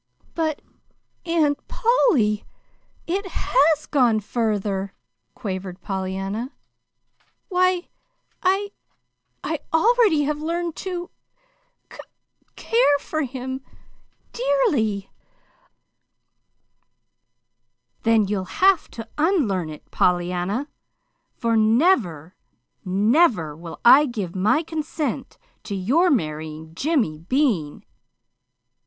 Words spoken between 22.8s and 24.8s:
never will I give my